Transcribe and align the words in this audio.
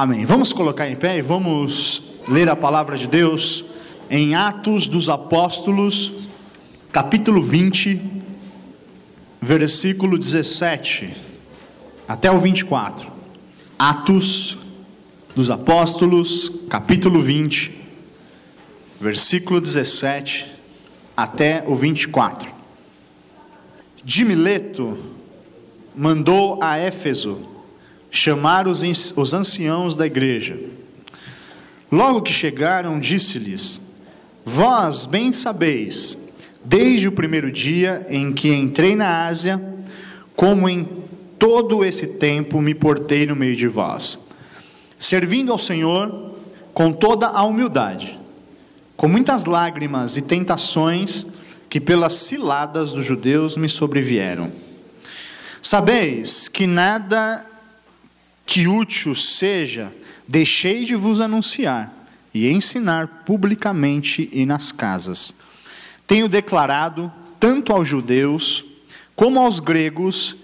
Amém. 0.00 0.24
Vamos 0.24 0.52
colocar 0.52 0.88
em 0.88 0.94
pé 0.94 1.18
e 1.18 1.22
vamos 1.22 2.04
ler 2.28 2.48
a 2.48 2.54
palavra 2.54 2.96
de 2.96 3.08
Deus 3.08 3.64
em 4.08 4.36
Atos 4.36 4.86
dos 4.86 5.08
Apóstolos, 5.08 6.12
capítulo 6.92 7.42
20, 7.42 8.00
versículo 9.42 10.16
17 10.16 11.12
até 12.06 12.30
o 12.30 12.38
24. 12.38 13.10
Atos 13.76 14.56
dos 15.34 15.50
Apóstolos, 15.50 16.48
capítulo 16.70 17.20
20, 17.20 17.74
versículo 19.00 19.60
17 19.60 20.46
até 21.16 21.64
o 21.66 21.74
24. 21.74 22.54
De 24.04 24.24
Mileto 24.24 24.96
mandou 25.92 26.62
a 26.62 26.78
Éfeso 26.78 27.57
chamar 28.10 28.66
os, 28.66 28.82
os 29.16 29.34
anciãos 29.34 29.96
da 29.96 30.06
igreja. 30.06 30.58
Logo 31.90 32.22
que 32.22 32.32
chegaram, 32.32 32.98
disse-lhes: 32.98 33.80
Vós 34.44 35.06
bem 35.06 35.32
sabeis, 35.32 36.18
desde 36.64 37.08
o 37.08 37.12
primeiro 37.12 37.50
dia 37.50 38.06
em 38.08 38.32
que 38.32 38.52
entrei 38.52 38.94
na 38.94 39.26
Ásia, 39.26 39.62
como 40.36 40.68
em 40.68 40.88
todo 41.38 41.84
esse 41.84 42.06
tempo 42.06 42.60
me 42.60 42.74
portei 42.74 43.26
no 43.26 43.36
meio 43.36 43.56
de 43.56 43.68
vós, 43.68 44.18
servindo 44.98 45.52
ao 45.52 45.58
Senhor 45.58 46.34
com 46.74 46.92
toda 46.92 47.28
a 47.28 47.42
humildade, 47.42 48.18
com 48.96 49.08
muitas 49.08 49.44
lágrimas 49.44 50.16
e 50.16 50.22
tentações 50.22 51.26
que 51.70 51.80
pelas 51.80 52.14
ciladas 52.14 52.92
dos 52.92 53.04
judeus 53.04 53.56
me 53.56 53.68
sobrevieram. 53.68 54.50
Sabeis 55.62 56.48
que 56.48 56.66
nada 56.66 57.44
que 58.48 58.66
útil 58.66 59.14
seja, 59.14 59.94
deixei 60.26 60.82
de 60.86 60.96
vos 60.96 61.20
anunciar 61.20 61.92
e 62.32 62.50
ensinar 62.50 63.24
publicamente 63.26 64.26
e 64.32 64.46
nas 64.46 64.72
casas. 64.72 65.34
Tenho 66.06 66.30
declarado, 66.30 67.12
tanto 67.38 67.74
aos 67.74 67.86
judeus 67.86 68.64
como 69.14 69.38
aos 69.38 69.60
gregos, 69.60 70.34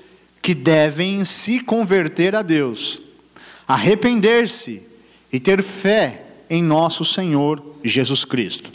que 0.42 0.54
devem 0.54 1.24
se 1.24 1.60
converter 1.60 2.36
a 2.36 2.42
Deus, 2.42 3.00
arrepender-se 3.66 4.86
e 5.32 5.40
ter 5.40 5.62
fé 5.62 6.26
em 6.50 6.62
nosso 6.62 7.06
Senhor 7.06 7.64
Jesus 7.82 8.22
Cristo. 8.22 8.70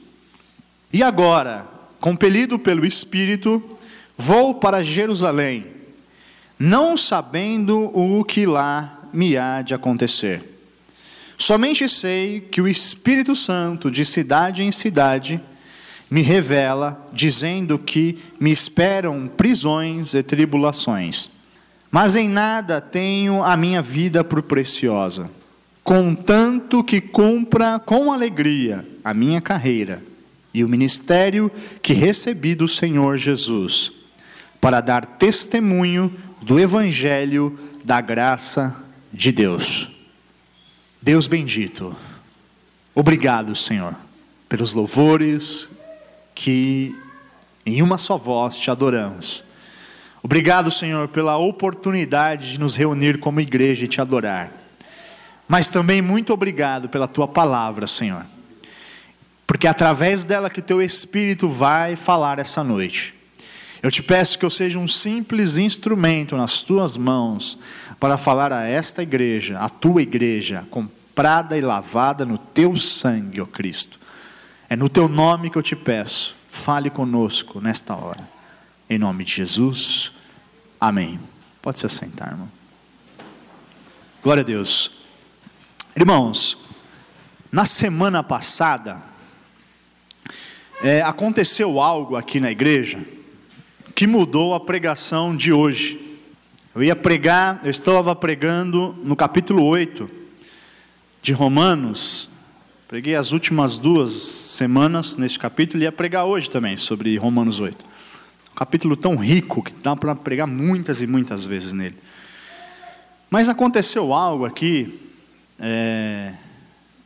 E 0.92 1.04
agora, 1.04 1.70
compelido 2.00 2.58
pelo 2.58 2.84
Espírito, 2.84 3.64
vou 4.18 4.56
para 4.56 4.82
Jerusalém, 4.82 5.68
não 6.58 6.98
sabendo 6.98 7.96
o 7.96 8.24
que 8.24 8.48
lá 8.48 8.99
me 9.14 9.38
há 9.38 9.62
de 9.62 9.74
acontecer. 9.74 10.44
Somente 11.38 11.88
sei 11.88 12.42
que 12.42 12.62
o 12.62 12.68
Espírito 12.68 13.36
Santo, 13.36 13.90
de 13.90 14.04
cidade 14.04 14.62
em 14.62 14.72
cidade, 14.74 15.40
me 16.12 16.22
revela, 16.22 17.08
dizendo 17.14 17.80
que 17.80 18.18
me 18.40 18.52
esperam 18.52 19.28
prisões 19.28 20.14
e 20.14 20.22
tribulações. 20.22 21.30
Mas 21.90 22.16
em 22.16 22.28
nada 22.28 22.82
tenho 22.82 23.44
a 23.44 23.56
minha 23.56 23.82
vida 23.82 24.24
por 24.24 24.42
preciosa, 24.42 25.30
contanto 25.84 26.84
que 26.84 27.00
cumpra 27.00 27.80
com 27.80 28.12
alegria 28.12 28.86
a 29.04 29.14
minha 29.14 29.40
carreira 29.40 30.04
e 30.54 30.64
o 30.64 30.70
ministério 30.70 31.52
que 31.82 31.94
recebi 31.94 32.54
do 32.54 32.68
Senhor 32.68 33.18
Jesus, 33.18 33.92
para 34.60 34.82
dar 34.82 35.06
testemunho 35.06 36.14
do 36.42 36.60
Evangelho 36.60 37.58
da 37.84 38.02
graça 38.02 38.76
de 39.12 39.32
Deus. 39.32 39.90
Deus 41.02 41.28
bendito, 41.28 41.96
obrigado, 42.94 43.56
Senhor, 43.56 43.96
pelos 44.48 44.74
louvores 44.74 45.70
que 46.36 46.96
em 47.66 47.82
uma 47.82 47.98
só 47.98 48.18
voz 48.18 48.58
te 48.58 48.70
adoramos. 48.70 49.46
Obrigado, 50.22 50.70
Senhor, 50.70 51.08
pela 51.08 51.38
oportunidade 51.38 52.52
de 52.52 52.60
nos 52.60 52.76
reunir 52.76 53.20
como 53.20 53.40
igreja 53.40 53.86
e 53.86 53.88
te 53.88 54.02
adorar. 54.02 54.52
Mas 55.48 55.68
também 55.68 56.02
muito 56.02 56.34
obrigado 56.34 56.90
pela 56.90 57.08
tua 57.08 57.28
palavra, 57.28 57.88
Senhor. 57.88 58.26
Porque 59.48 59.66
é 59.66 59.70
através 59.70 60.24
dela 60.24 60.50
que 60.50 60.62
teu 60.62 60.82
espírito 60.82 61.50
vai 61.50 61.96
falar 61.96 62.38
essa 62.38 62.64
noite. 62.64 63.16
Eu 63.82 63.90
te 63.90 64.04
peço 64.04 64.38
que 64.38 64.46
eu 64.46 64.50
seja 64.50 64.78
um 64.78 64.88
simples 64.88 65.58
instrumento 65.58 66.36
nas 66.36 66.62
tuas 66.62 66.98
mãos 66.98 67.58
para 68.00 68.18
falar 68.18 68.54
a 68.54 68.64
esta 68.64 69.04
igreja, 69.04 69.60
a 69.60 69.68
tua 69.68 70.02
igreja, 70.02 70.66
comprada 70.72 71.58
e 71.58 71.62
lavada 71.62 72.26
no 72.26 72.38
teu 72.38 72.78
sangue, 72.78 73.42
ó 73.42 73.46
Cristo. 73.46 74.00
É 74.70 74.76
no 74.76 74.88
teu 74.88 75.10
nome 75.10 75.50
que 75.50 75.58
eu 75.58 75.64
te 75.64 75.76
peço, 75.76 76.36
fale 76.50 76.90
conosco 76.90 77.60
nesta 77.60 77.96
hora. 77.96 78.28
Em 78.90 78.98
nome 78.98 79.26
de 79.26 79.34
Jesus, 79.34 80.14
amém. 80.80 81.20
Pode 81.62 81.80
se 81.80 81.86
assentar, 81.86 82.30
irmão. 82.30 82.50
Glória 84.24 84.42
a 84.42 84.46
Deus. 84.46 84.92
Irmãos, 85.96 86.58
na 87.52 87.66
semana 87.66 88.24
passada, 88.24 89.02
é, 90.82 91.02
aconteceu 91.02 91.82
algo 91.82 92.16
aqui 92.16 92.40
na 92.40 92.50
igreja 92.50 93.04
que 93.94 94.08
mudou 94.08 94.54
a 94.54 94.60
pregação 94.60 95.36
de 95.36 95.52
hoje. 95.52 96.09
Eu 96.76 96.84
ia 96.84 96.96
pregar, 96.96 97.62
eu 97.64 97.72
estava 97.72 98.16
pregando 98.16 98.96
no 99.04 99.16
capítulo 99.16 99.66
8 99.66 100.08
de 101.20 101.34
Romanos. 101.34 102.30
Preguei 102.88 103.16
as 103.16 103.32
últimas 103.32 103.80
duas 103.80 104.12
semanas 104.12 105.18
neste 105.18 105.40
capítulo 105.40 105.82
e 105.82 105.86
ia 105.86 105.92
pregar 105.92 106.26
hoje 106.26 106.48
também 106.48 106.78
sobre 106.78 107.18
Romanos 107.18 107.60
8. 107.60 107.84
Um 108.52 108.56
capítulo 108.56 108.96
tão 108.96 109.16
rico 109.16 109.64
que 109.64 109.74
dá 109.82 109.96
para 109.96 110.16
pregar 110.16 110.46
muitas 110.46 111.02
e 111.02 111.08
muitas 111.08 111.44
vezes 111.44 111.74
nele. 111.74 111.98
Mas 113.32 113.50
aconteceu 113.50 114.14
algo 114.14 114.46
aqui 114.46 115.00
é, 115.60 116.34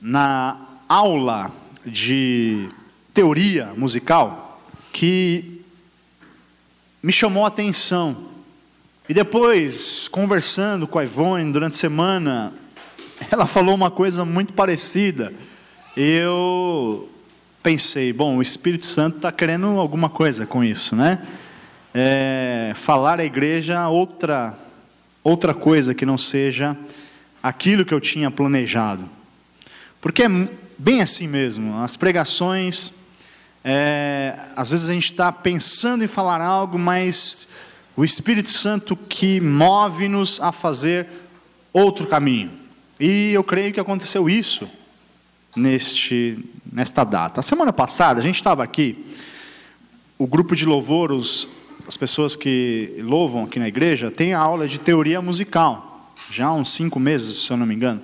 na 0.02 0.58
aula 0.90 1.50
de 1.86 2.68
teoria 3.14 3.74
musical 3.78 4.62
que 4.92 5.62
me 7.02 7.14
chamou 7.14 7.46
a 7.46 7.48
atenção. 7.48 8.33
E 9.14 9.16
depois, 9.16 10.08
conversando 10.08 10.88
com 10.88 10.98
a 10.98 11.04
Ivone 11.04 11.54
durante 11.54 11.74
a 11.74 11.78
semana, 11.78 12.52
ela 13.30 13.46
falou 13.46 13.76
uma 13.76 13.92
coisa 13.92 14.26
muito 14.26 14.54
parecida. 14.54 15.32
Eu 15.96 17.08
pensei, 17.62 18.12
bom, 18.12 18.38
o 18.38 18.42
Espírito 18.42 18.86
Santo 18.86 19.18
está 19.18 19.32
querendo 19.32 19.68
alguma 19.80 20.10
coisa 20.10 20.48
com 20.48 20.64
isso, 20.64 20.96
né? 20.96 21.20
É, 21.94 22.74
falar 22.74 23.20
à 23.20 23.24
igreja 23.24 23.88
outra, 23.88 24.58
outra 25.24 25.54
coisa 25.54 25.94
que 25.94 26.08
não 26.08 26.18
seja 26.18 26.76
aquilo 27.44 27.86
que 27.86 27.94
eu 27.94 28.02
tinha 28.02 28.32
planejado. 28.32 29.08
Porque 30.02 30.24
é 30.24 30.50
bem 30.76 31.04
assim 31.04 31.28
mesmo, 31.28 31.84
as 31.84 31.96
pregações 31.96 32.92
é, 33.64 34.38
às 34.56 34.72
vezes 34.72 34.90
a 34.90 34.94
gente 34.94 35.12
está 35.12 35.32
pensando 35.32 36.04
em 36.04 36.08
falar 36.08 36.42
algo, 36.42 36.80
mas 36.80 37.48
o 37.96 38.04
Espírito 38.04 38.50
Santo 38.50 38.96
que 38.96 39.40
move-nos 39.40 40.40
a 40.42 40.52
fazer 40.52 41.08
outro 41.72 42.08
caminho. 42.08 42.52
E 43.00 43.32
eu 43.34 43.44
creio 43.44 43.74
que 43.74 43.80
aconteceu 43.80 44.30
isso 44.30 44.70
neste, 45.56 46.40
nesta 46.72 47.04
data. 47.04 47.40
A 47.40 47.44
semana 47.44 47.72
passada, 47.72 48.20
a 48.20 48.24
gente 48.24 48.36
estava 48.36 48.64
aqui, 48.64 49.06
o 50.18 50.26
grupo 50.26 50.56
de 50.56 50.66
louvor, 50.66 51.12
os, 51.12 51.48
as 51.88 51.98
pessoas 51.98 52.36
que 52.36 52.96
louvam 53.00 53.44
aqui 53.44 53.60
na 53.60 53.68
igreja, 53.68 54.10
tem 54.10 54.34
a 54.34 54.40
aula 54.40 54.68
de 54.68 54.80
teoria 54.80 55.22
musical, 55.22 56.12
já 56.32 56.48
há 56.48 56.54
uns 56.54 56.72
cinco 56.72 57.00
meses, 57.00 57.44
se 57.44 57.52
eu 57.52 57.58
não 57.58 57.66
me 57.66 57.76
engano. 57.76 58.02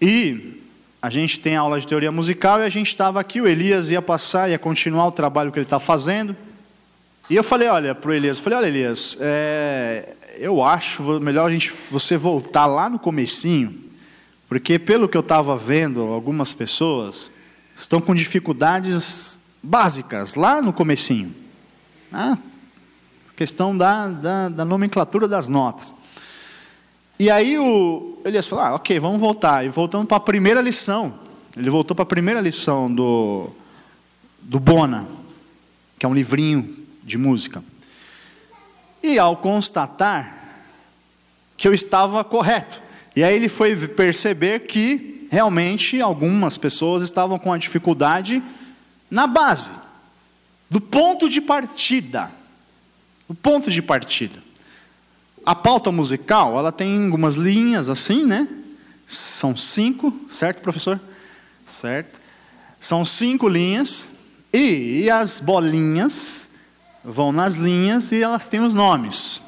E 0.00 0.60
a 1.00 1.08
gente 1.08 1.38
tem 1.38 1.56
aula 1.56 1.78
de 1.80 1.86
teoria 1.86 2.10
musical 2.10 2.60
e 2.60 2.64
a 2.64 2.68
gente 2.68 2.88
estava 2.88 3.20
aqui, 3.20 3.40
o 3.40 3.46
Elias 3.46 3.90
ia 3.90 4.02
passar, 4.02 4.50
ia 4.50 4.58
continuar 4.58 5.06
o 5.06 5.12
trabalho 5.12 5.52
que 5.52 5.58
ele 5.58 5.66
está 5.66 5.78
fazendo. 5.78 6.36
E 7.28 7.34
eu 7.34 7.42
falei, 7.42 7.66
olha, 7.66 7.92
para 7.92 8.10
o 8.10 8.14
Elias, 8.14 8.38
falei, 8.38 8.58
olha 8.58 8.66
Elias, 8.68 9.18
é, 9.20 10.14
eu 10.38 10.64
acho 10.64 11.02
melhor 11.20 11.48
a 11.48 11.52
gente, 11.52 11.72
você 11.90 12.16
voltar 12.16 12.66
lá 12.66 12.88
no 12.88 13.00
comecinho, 13.00 13.74
porque 14.48 14.78
pelo 14.78 15.08
que 15.08 15.16
eu 15.16 15.22
estava 15.22 15.56
vendo, 15.56 16.02
algumas 16.02 16.52
pessoas 16.52 17.32
estão 17.74 18.00
com 18.00 18.14
dificuldades 18.14 19.40
básicas 19.60 20.36
lá 20.36 20.62
no 20.62 20.72
comecinho. 20.72 21.34
Ah, 22.12 22.38
questão 23.34 23.76
da, 23.76 24.06
da, 24.06 24.48
da 24.48 24.64
nomenclatura 24.64 25.26
das 25.26 25.48
notas. 25.48 25.92
E 27.18 27.28
aí 27.28 27.58
o 27.58 28.18
Elias 28.24 28.46
falou: 28.46 28.64
ah, 28.64 28.74
ok, 28.76 29.00
vamos 29.00 29.20
voltar. 29.20 29.64
E 29.64 29.68
voltando 29.68 30.06
para 30.06 30.18
a 30.18 30.20
primeira 30.20 30.60
lição. 30.60 31.12
Ele 31.56 31.70
voltou 31.70 31.94
para 31.94 32.04
a 32.04 32.06
primeira 32.06 32.40
lição 32.40 32.92
do, 32.92 33.50
do 34.40 34.60
Bona, 34.60 35.08
que 35.98 36.06
é 36.06 36.08
um 36.08 36.14
livrinho 36.14 36.85
de 37.06 37.16
música. 37.16 37.64
E 39.02 39.18
ao 39.18 39.36
constatar 39.36 40.36
que 41.56 41.66
eu 41.66 41.72
estava 41.72 42.22
correto, 42.22 42.82
E 43.16 43.24
aí 43.24 43.34
ele 43.34 43.48
foi 43.48 43.74
perceber 43.88 44.66
que 44.66 45.26
realmente 45.30 46.02
algumas 46.02 46.58
pessoas 46.58 47.02
estavam 47.02 47.38
com 47.38 47.50
a 47.50 47.56
dificuldade 47.56 48.42
na 49.10 49.26
base, 49.26 49.70
do 50.68 50.82
ponto 50.82 51.26
de 51.26 51.40
partida. 51.40 52.30
O 53.26 53.34
ponto 53.34 53.70
de 53.70 53.80
partida. 53.80 54.42
A 55.46 55.54
pauta 55.54 55.90
musical, 55.90 56.58
ela 56.58 56.70
tem 56.70 57.06
algumas 57.06 57.36
linhas 57.36 57.88
assim, 57.88 58.22
né? 58.22 58.46
São 59.06 59.56
cinco, 59.56 60.12
certo, 60.28 60.60
professor? 60.60 61.00
Certo. 61.64 62.20
São 62.78 63.02
cinco 63.02 63.48
linhas 63.48 64.10
e 64.52 65.08
as 65.08 65.40
bolinhas 65.40 66.48
vão 67.06 67.30
nas 67.30 67.54
linhas 67.54 68.10
e 68.10 68.20
elas 68.20 68.48
têm 68.48 68.60
os 68.60 68.74
nomes. 68.74 69.40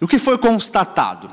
O 0.00 0.08
que 0.08 0.18
foi 0.18 0.38
constatado? 0.38 1.30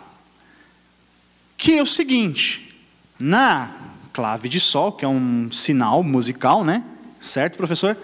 Que 1.58 1.78
é 1.78 1.82
o 1.82 1.88
seguinte, 1.88 2.76
na 3.18 3.72
clave 4.12 4.50
de 4.50 4.60
sol, 4.60 4.92
que 4.92 5.06
é 5.06 5.08
um 5.08 5.50
sinal 5.52 6.04
musical, 6.04 6.66
né? 6.66 6.84
Certo, 7.20 7.56
professor? 7.56 7.96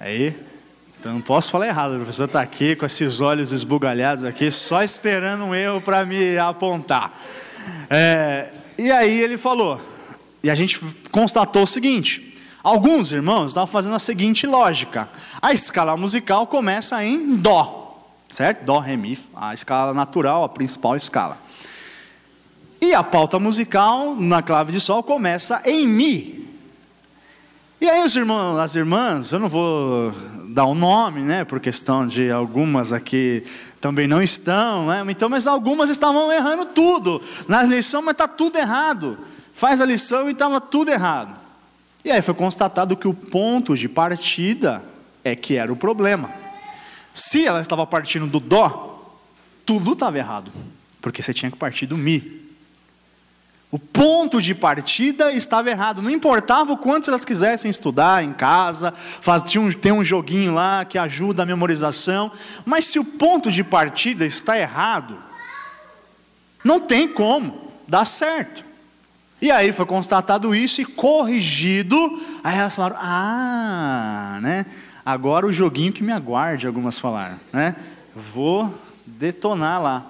Aí, 0.00 0.34
então 0.98 1.12
não 1.12 1.20
posso 1.20 1.50
falar 1.50 1.68
errado, 1.68 1.92
o 1.92 1.96
professor 1.96 2.24
está 2.24 2.40
aqui 2.40 2.74
com 2.74 2.84
esses 2.84 3.20
olhos 3.20 3.52
esbugalhados 3.52 4.24
aqui, 4.24 4.50
só 4.50 4.82
esperando 4.82 5.44
um 5.44 5.54
erro 5.54 5.80
para 5.80 6.04
me 6.04 6.36
apontar. 6.36 7.16
É, 7.88 8.50
e 8.76 8.90
aí 8.90 9.20
ele 9.20 9.36
falou, 9.36 9.80
e 10.42 10.50
a 10.50 10.54
gente 10.54 10.80
constatou 11.10 11.62
o 11.62 11.66
seguinte: 11.66 12.35
alguns 12.66 13.12
irmãos 13.12 13.52
estavam 13.52 13.68
fazendo 13.68 13.94
a 13.94 14.00
seguinte 14.00 14.44
lógica: 14.44 15.08
a 15.40 15.52
escala 15.52 15.96
musical 15.96 16.48
começa 16.48 17.02
em 17.04 17.36
Dó, 17.36 18.04
certo? 18.28 18.64
Dó, 18.64 18.80
Ré, 18.80 18.96
Mi, 18.96 19.16
a 19.36 19.54
escala 19.54 19.94
natural, 19.94 20.42
a 20.42 20.48
principal 20.48 20.96
escala. 20.96 21.38
E 22.80 22.92
a 22.92 23.04
pauta 23.04 23.38
musical 23.38 24.16
na 24.16 24.42
clave 24.42 24.72
de 24.72 24.80
Sol 24.80 25.02
começa 25.02 25.62
em 25.64 25.86
Mi. 25.86 26.44
E 27.80 27.88
aí 27.88 28.04
os 28.04 28.16
irmãos, 28.16 28.58
as 28.58 28.74
irmãs, 28.74 29.32
eu 29.32 29.38
não 29.38 29.48
vou 29.48 30.12
dar 30.48 30.66
um 30.66 30.74
nome, 30.74 31.20
né, 31.20 31.44
por 31.44 31.60
questão 31.60 32.06
de 32.06 32.30
algumas 32.30 32.92
aqui 32.92 33.44
também 33.80 34.08
não 34.08 34.22
estão, 34.22 34.86
né? 34.86 35.04
Então, 35.08 35.28
mas 35.28 35.46
algumas 35.46 35.90
estavam 35.90 36.32
errando 36.32 36.64
tudo 36.66 37.20
na 37.46 37.62
lição, 37.62 38.02
mas 38.02 38.12
está 38.12 38.26
tudo 38.26 38.56
errado. 38.56 39.18
Faz 39.52 39.80
a 39.80 39.84
lição 39.84 40.28
e 40.28 40.32
estava 40.32 40.60
tudo 40.60 40.90
errado. 40.90 41.45
E 42.06 42.12
aí 42.12 42.22
foi 42.22 42.34
constatado 42.34 42.96
que 42.96 43.08
o 43.08 43.12
ponto 43.12 43.76
de 43.76 43.88
partida 43.88 44.80
é 45.24 45.34
que 45.34 45.56
era 45.56 45.72
o 45.72 45.76
problema. 45.76 46.32
Se 47.12 47.44
ela 47.44 47.60
estava 47.60 47.84
partindo 47.84 48.28
do 48.28 48.38
dó, 48.38 49.12
tudo 49.64 49.92
estava 49.92 50.16
errado, 50.16 50.52
porque 51.02 51.20
você 51.20 51.34
tinha 51.34 51.50
que 51.50 51.56
partir 51.56 51.84
do 51.84 51.96
mi. 51.96 52.46
O 53.72 53.78
ponto 53.80 54.40
de 54.40 54.54
partida 54.54 55.32
estava 55.32 55.68
errado. 55.68 56.00
Não 56.00 56.08
importava 56.08 56.72
o 56.74 56.78
quanto 56.78 57.10
elas 57.10 57.24
quisessem 57.24 57.72
estudar 57.72 58.22
em 58.22 58.32
casa, 58.32 58.92
faz, 58.92 59.56
um, 59.56 59.72
tem 59.72 59.90
um 59.90 60.04
joguinho 60.04 60.54
lá 60.54 60.84
que 60.84 60.98
ajuda 60.98 61.42
a 61.42 61.46
memorização. 61.46 62.30
Mas 62.64 62.84
se 62.84 63.00
o 63.00 63.04
ponto 63.04 63.50
de 63.50 63.64
partida 63.64 64.24
está 64.24 64.56
errado, 64.56 65.20
não 66.62 66.78
tem 66.78 67.08
como 67.08 67.72
dar 67.88 68.04
certo. 68.04 68.65
E 69.40 69.50
aí 69.50 69.70
foi 69.72 69.84
constatado 69.84 70.54
isso 70.54 70.80
e 70.80 70.84
corrigido. 70.84 71.96
Aí 72.42 72.58
elas 72.58 72.74
falaram: 72.74 72.96
Ah, 72.98 74.38
né? 74.42 74.66
Agora 75.04 75.46
o 75.46 75.52
joguinho 75.52 75.92
que 75.92 76.02
me 76.02 76.12
aguarde, 76.12 76.66
algumas 76.66 76.98
falaram, 76.98 77.38
né? 77.52 77.76
Vou 78.14 78.74
detonar 79.06 79.80
lá. 79.80 80.06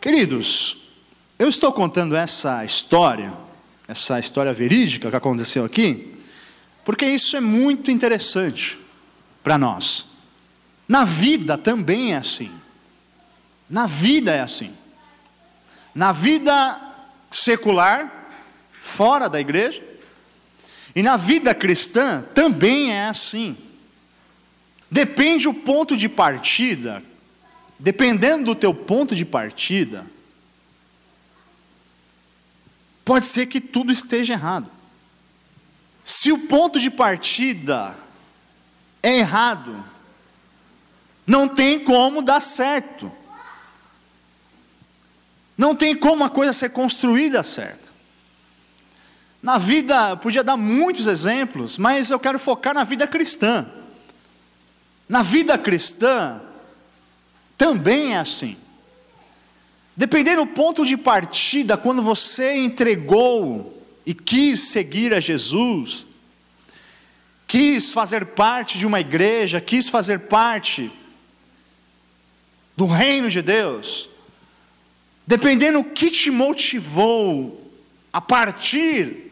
Queridos, 0.00 0.90
eu 1.38 1.48
estou 1.48 1.72
contando 1.72 2.16
essa 2.16 2.64
história, 2.64 3.32
essa 3.86 4.18
história 4.18 4.52
verídica 4.52 5.08
que 5.08 5.16
aconteceu 5.16 5.64
aqui, 5.64 6.14
porque 6.84 7.06
isso 7.06 7.36
é 7.36 7.40
muito 7.40 7.90
interessante 7.90 8.78
para 9.42 9.56
nós. 9.56 10.06
Na 10.88 11.04
vida 11.04 11.56
também 11.56 12.14
é 12.14 12.16
assim. 12.16 12.50
Na 13.68 13.86
vida 13.86 14.32
é 14.32 14.40
assim. 14.40 14.74
Na 15.94 16.12
vida 16.12 16.89
secular, 17.30 18.30
fora 18.80 19.28
da 19.28 19.40
igreja, 19.40 19.82
e 20.94 21.02
na 21.02 21.16
vida 21.16 21.54
cristã 21.54 22.22
também 22.34 22.92
é 22.92 23.06
assim. 23.06 23.56
Depende 24.90 25.46
o 25.46 25.54
ponto 25.54 25.96
de 25.96 26.08
partida, 26.08 27.02
dependendo 27.78 28.46
do 28.46 28.54
teu 28.54 28.74
ponto 28.74 29.14
de 29.14 29.24
partida, 29.24 30.04
pode 33.04 33.26
ser 33.26 33.46
que 33.46 33.60
tudo 33.60 33.92
esteja 33.92 34.32
errado. 34.32 34.70
Se 36.04 36.32
o 36.32 36.38
ponto 36.48 36.80
de 36.80 36.90
partida 36.90 37.96
é 39.02 39.18
errado, 39.18 39.84
não 41.26 41.46
tem 41.46 41.78
como 41.78 42.22
dar 42.22 42.40
certo. 42.40 43.12
Não 45.60 45.76
tem 45.76 45.94
como 45.94 46.24
a 46.24 46.30
coisa 46.30 46.54
ser 46.54 46.70
construída 46.70 47.42
certa. 47.42 47.90
Na 49.42 49.58
vida, 49.58 50.16
podia 50.16 50.42
dar 50.42 50.56
muitos 50.56 51.06
exemplos, 51.06 51.76
mas 51.76 52.10
eu 52.10 52.18
quero 52.18 52.38
focar 52.38 52.72
na 52.72 52.82
vida 52.82 53.06
cristã. 53.06 53.68
Na 55.06 55.22
vida 55.22 55.58
cristã, 55.58 56.40
também 57.58 58.14
é 58.14 58.16
assim. 58.16 58.56
Dependendo 59.94 60.46
do 60.46 60.50
ponto 60.50 60.86
de 60.86 60.96
partida, 60.96 61.76
quando 61.76 62.00
você 62.00 62.54
entregou 62.54 63.84
e 64.06 64.14
quis 64.14 64.60
seguir 64.60 65.12
a 65.12 65.20
Jesus, 65.20 66.08
quis 67.46 67.92
fazer 67.92 68.28
parte 68.28 68.78
de 68.78 68.86
uma 68.86 69.00
igreja, 69.00 69.60
quis 69.60 69.90
fazer 69.90 70.20
parte 70.20 70.90
do 72.74 72.86
reino 72.86 73.28
de 73.28 73.42
Deus, 73.42 74.08
dependendo 75.30 75.78
o 75.78 75.84
que 75.84 76.10
te 76.10 76.28
motivou 76.28 77.70
a 78.12 78.20
partir 78.20 79.30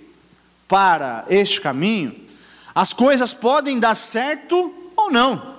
para 0.68 1.24
este 1.28 1.60
caminho, 1.60 2.14
as 2.72 2.92
coisas 2.92 3.34
podem 3.34 3.80
dar 3.80 3.96
certo 3.96 4.72
ou 4.94 5.10
não. 5.10 5.56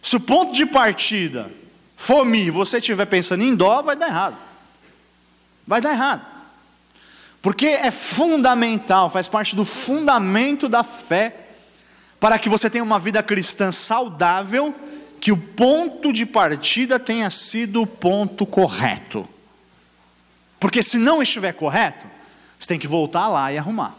Se 0.00 0.16
o 0.16 0.20
ponto 0.20 0.54
de 0.54 0.64
partida 0.64 1.52
for 1.98 2.24
mi, 2.24 2.48
você 2.48 2.78
estiver 2.78 3.04
pensando 3.04 3.44
em 3.44 3.54
dó, 3.54 3.82
vai 3.82 3.94
dar 3.94 4.08
errado. 4.08 4.38
Vai 5.66 5.82
dar 5.82 5.92
errado. 5.92 6.24
Porque 7.42 7.66
é 7.66 7.90
fundamental, 7.90 9.10
faz 9.10 9.28
parte 9.28 9.54
do 9.54 9.66
fundamento 9.66 10.66
da 10.66 10.82
fé, 10.82 11.36
para 12.18 12.38
que 12.38 12.48
você 12.48 12.70
tenha 12.70 12.82
uma 12.82 12.98
vida 12.98 13.22
cristã 13.22 13.70
saudável, 13.70 14.74
que 15.20 15.30
o 15.30 15.36
ponto 15.36 16.10
de 16.10 16.24
partida 16.24 16.98
tenha 16.98 17.28
sido 17.28 17.82
o 17.82 17.86
ponto 17.86 18.46
correto. 18.46 19.28
Porque 20.64 20.82
se 20.82 20.96
não 20.96 21.20
estiver 21.20 21.52
correto, 21.52 22.06
você 22.58 22.66
tem 22.66 22.78
que 22.78 22.86
voltar 22.88 23.28
lá 23.28 23.52
e 23.52 23.58
arrumar. 23.58 23.94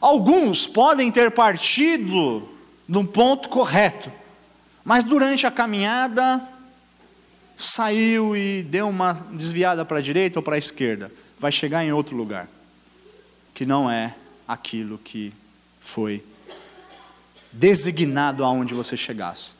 Alguns 0.00 0.66
podem 0.66 1.12
ter 1.12 1.30
partido 1.32 2.48
num 2.88 3.04
ponto 3.04 3.50
correto, 3.50 4.10
mas 4.82 5.04
durante 5.04 5.46
a 5.46 5.50
caminhada 5.50 6.42
saiu 7.58 8.34
e 8.34 8.62
deu 8.62 8.88
uma 8.88 9.12
desviada 9.12 9.84
para 9.84 9.98
a 9.98 10.00
direita 10.00 10.38
ou 10.38 10.42
para 10.42 10.54
a 10.54 10.58
esquerda, 10.58 11.12
vai 11.38 11.52
chegar 11.52 11.84
em 11.84 11.92
outro 11.92 12.16
lugar, 12.16 12.48
que 13.52 13.66
não 13.66 13.90
é 13.90 14.14
aquilo 14.48 14.96
que 14.96 15.30
foi 15.78 16.24
designado 17.52 18.42
aonde 18.44 18.72
você 18.72 18.96
chegasse. 18.96 19.52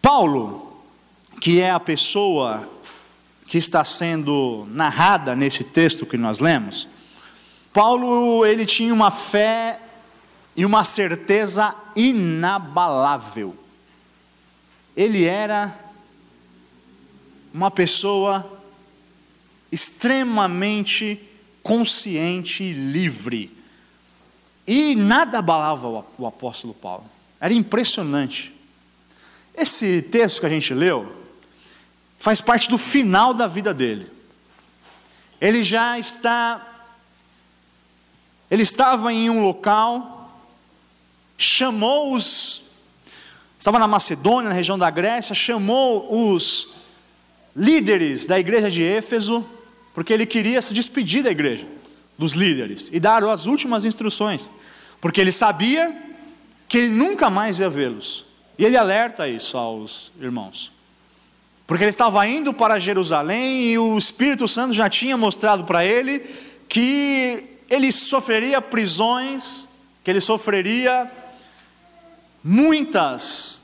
Paulo, 0.00 0.84
que 1.40 1.60
é 1.60 1.72
a 1.72 1.80
pessoa 1.80 2.75
que 3.46 3.58
está 3.58 3.84
sendo 3.84 4.66
narrada 4.70 5.36
nesse 5.36 5.62
texto 5.62 6.04
que 6.04 6.16
nós 6.16 6.40
lemos, 6.40 6.88
Paulo 7.72 8.44
ele 8.44 8.66
tinha 8.66 8.92
uma 8.92 9.10
fé 9.10 9.80
e 10.56 10.64
uma 10.64 10.82
certeza 10.84 11.74
inabalável. 11.94 13.54
Ele 14.96 15.24
era 15.24 15.78
uma 17.52 17.70
pessoa 17.70 18.50
extremamente 19.70 21.20
consciente 21.62 22.62
e 22.62 22.72
livre. 22.72 23.50
E 24.66 24.96
nada 24.96 25.38
abalava 25.38 26.04
o 26.16 26.26
apóstolo 26.26 26.72
Paulo. 26.72 27.04
Era 27.40 27.52
impressionante. 27.52 28.54
Esse 29.54 30.02
texto 30.02 30.40
que 30.40 30.46
a 30.46 30.50
gente 30.50 30.72
leu 30.72 31.25
faz 32.18 32.40
parte 32.40 32.68
do 32.68 32.78
final 32.78 33.32
da 33.32 33.46
vida 33.46 33.72
dele. 33.72 34.10
Ele 35.40 35.62
já 35.62 35.98
está 35.98 36.72
ele 38.50 38.62
estava 38.62 39.12
em 39.12 39.28
um 39.28 39.42
local, 39.42 40.40
chamou 41.36 42.14
os 42.14 42.64
estava 43.58 43.78
na 43.80 43.88
Macedônia, 43.88 44.50
na 44.50 44.54
região 44.54 44.78
da 44.78 44.88
Grécia, 44.88 45.34
chamou 45.34 46.32
os 46.32 46.68
líderes 47.54 48.24
da 48.24 48.38
igreja 48.38 48.70
de 48.70 48.84
Éfeso, 48.84 49.44
porque 49.92 50.12
ele 50.12 50.24
queria 50.24 50.62
se 50.62 50.72
despedir 50.72 51.24
da 51.24 51.32
igreja, 51.32 51.66
dos 52.16 52.32
líderes, 52.32 52.88
e 52.92 53.00
dar 53.00 53.24
as 53.24 53.46
últimas 53.46 53.84
instruções, 53.84 54.52
porque 55.00 55.20
ele 55.20 55.32
sabia 55.32 55.96
que 56.68 56.78
ele 56.78 56.88
nunca 56.90 57.28
mais 57.28 57.58
ia 57.58 57.68
vê-los. 57.68 58.24
E 58.56 58.64
ele 58.64 58.76
alerta 58.76 59.26
isso 59.26 59.58
aos 59.58 60.12
irmãos. 60.20 60.70
Porque 61.66 61.82
ele 61.82 61.90
estava 61.90 62.26
indo 62.26 62.54
para 62.54 62.78
Jerusalém 62.78 63.72
e 63.72 63.78
o 63.78 63.98
Espírito 63.98 64.46
Santo 64.46 64.72
já 64.72 64.88
tinha 64.88 65.16
mostrado 65.16 65.64
para 65.64 65.84
ele 65.84 66.20
que 66.68 67.44
ele 67.68 67.90
sofreria 67.90 68.62
prisões, 68.62 69.68
que 70.04 70.10
ele 70.10 70.20
sofreria 70.20 71.10
muitas 72.42 73.62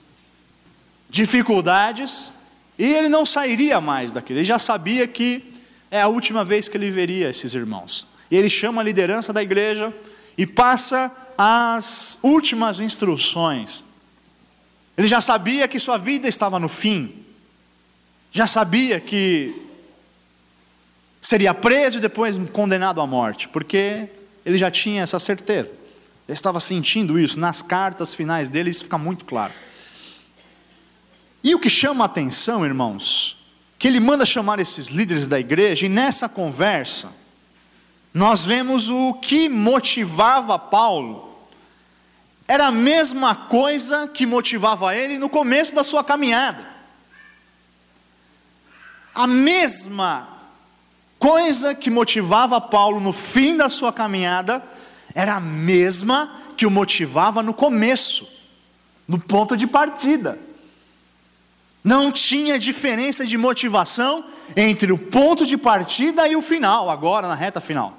dificuldades 1.09 2.33
e 2.77 2.85
ele 2.85 3.09
não 3.09 3.25
sairia 3.25 3.81
mais 3.81 4.11
daquilo. 4.11 4.41
Ele 4.41 4.45
já 4.45 4.59
sabia 4.59 5.07
que 5.07 5.45
é 5.91 6.01
a 6.01 6.09
última 6.09 6.45
vez 6.45 6.69
que 6.69 6.77
ele 6.77 6.91
veria 6.91 7.29
esses 7.29 7.55
irmãos. 7.55 8.09
E 8.31 8.37
ele 8.37 8.49
chama 8.49 8.81
a 8.81 8.85
liderança 8.85 9.33
da 9.33 9.43
igreja 9.43 9.95
e 10.37 10.47
passa 10.47 11.13
as 11.37 12.19
últimas 12.23 12.81
instruções. 12.81 13.85
Ele 14.97 15.07
já 15.07 15.21
sabia 15.21 15.69
que 15.69 15.79
sua 15.79 15.99
vida 15.99 16.27
estava 16.27 16.59
no 16.59 16.69
fim. 16.69 17.22
Já 18.33 18.47
sabia 18.47 18.99
que 18.99 19.55
seria 21.21 21.53
preso 21.53 21.99
e 21.99 22.01
depois 22.01 22.39
condenado 22.51 23.01
à 23.01 23.07
morte, 23.07 23.47
porque 23.47 24.09
ele 24.45 24.57
já 24.57 24.71
tinha 24.71 25.03
essa 25.03 25.21
certeza. 25.21 25.77
Ele 26.27 26.35
estava 26.35 26.59
sentindo 26.59 27.19
isso, 27.19 27.39
nas 27.39 27.61
cartas 27.61 28.15
finais 28.15 28.49
dele, 28.49 28.71
isso 28.71 28.85
fica 28.85 28.97
muito 28.97 29.27
claro. 29.27 29.53
E 31.45 31.55
o 31.55 31.59
que 31.59 31.69
chama 31.69 32.05
a 32.05 32.07
atenção, 32.07 32.65
irmãos, 32.65 33.37
que 33.79 33.87
ele 33.87 34.01
manda 34.01 34.25
chamar 34.25 34.59
esses 34.59 34.87
líderes 34.87 35.27
da 35.27 35.39
igreja, 35.39 35.85
e 35.85 35.89
nessa 35.91 36.27
conversa, 36.27 37.13
nós 38.15 38.47
vemos 38.47 38.89
o 38.89 39.15
que 39.15 39.49
motivava 39.49 40.59
Paulo. 40.59 41.37
Era 42.49 42.69
a 42.69 42.73
mesma 42.73 43.35
coisa 43.35 44.09
que 44.09 44.25
motivava 44.25 44.97
ele 44.97 45.19
no 45.19 45.29
começo 45.29 45.75
da 45.75 45.85
sua 45.85 46.03
caminhada. 46.03 46.72
A 49.15 49.27
mesma 49.27 50.29
coisa 51.19 51.75
que 51.75 51.91
motivava 51.91 52.61
Paulo 52.61 53.01
no 53.01 53.13
fim 53.13 53.57
da 53.57 53.69
sua 53.69 53.93
caminhada 53.93 54.63
era 55.15 55.37
a 55.37 55.41
mesma 55.41 56.41
que 56.57 56.67
o 56.67 56.71
motivava 56.71 57.43
no 57.43 57.53
começo, 57.53 58.29
no 59.07 59.19
ponto 59.19 59.57
de 59.57 59.67
partida. 59.67 60.39
Não 61.85 62.11
tinha 62.13 62.59
diferença 62.59 63.27
de 63.27 63.37
motivação 63.37 64.25
entre 64.57 64.93
o 64.93 64.99
ponto 64.99 65.45
de 65.45 65.57
partida 65.57 66.27
e 66.29 66.37
o 66.37 66.43
final, 66.43 66.89
agora 66.89 67.27
na 67.27 67.35
reta 67.35 67.61
final. 67.61 67.97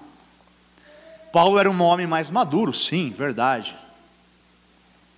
Paulo 1.31 1.59
era 1.59 1.69
um 1.69 1.81
homem 1.81 2.07
mais 2.07 2.31
maduro, 2.31 2.73
sim, 2.73 3.09
verdade. 3.09 3.75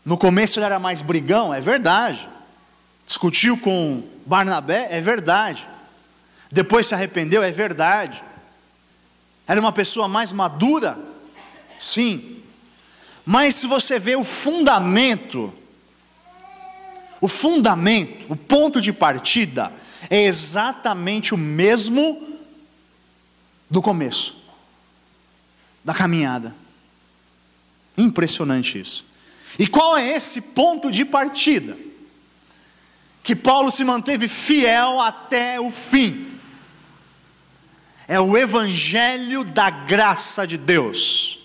No 0.03 0.17
começo 0.17 0.59
ele 0.59 0.65
era 0.65 0.79
mais 0.79 1.01
brigão, 1.01 1.53
é 1.53 1.59
verdade. 1.59 2.27
Discutiu 3.05 3.57
com 3.57 4.03
Barnabé, 4.25 4.87
é 4.91 4.99
verdade. 4.99 5.67
Depois 6.51 6.87
se 6.87 6.93
arrependeu, 6.93 7.43
é 7.43 7.51
verdade. 7.51 8.23
Era 9.47 9.59
uma 9.59 9.71
pessoa 9.71 10.07
mais 10.07 10.31
madura, 10.31 10.97
sim. 11.77 12.41
Mas 13.25 13.55
se 13.55 13.67
você 13.67 13.97
vê 13.99 14.15
o 14.15 14.23
fundamento, 14.23 15.53
o 17.19 17.27
fundamento, 17.27 18.25
o 18.29 18.35
ponto 18.35 18.79
de 18.79 18.93
partida, 18.93 19.73
é 20.09 20.23
exatamente 20.23 21.33
o 21.33 21.37
mesmo 21.37 22.39
do 23.69 23.81
começo, 23.81 24.41
da 25.83 25.93
caminhada. 25.93 26.55
Impressionante 27.97 28.79
isso. 28.79 29.05
E 29.57 29.67
qual 29.67 29.97
é 29.97 30.15
esse 30.15 30.41
ponto 30.41 30.91
de 30.91 31.05
partida? 31.05 31.77
Que 33.23 33.35
Paulo 33.35 33.71
se 33.71 33.83
manteve 33.83 34.27
fiel 34.27 34.99
até 34.99 35.59
o 35.59 35.71
fim. 35.71 36.34
É 38.07 38.19
o 38.19 38.37
evangelho 38.37 39.43
da 39.43 39.69
graça 39.69 40.45
de 40.45 40.57
Deus. 40.57 41.39